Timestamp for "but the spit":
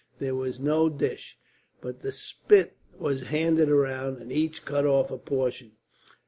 1.79-2.75